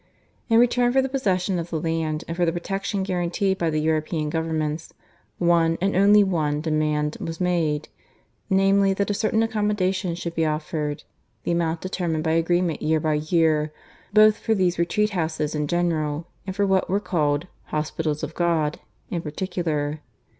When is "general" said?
15.67-16.25